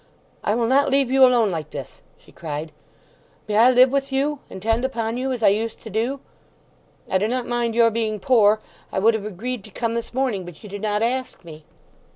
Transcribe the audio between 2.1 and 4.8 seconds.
she cried. "May I live with you, and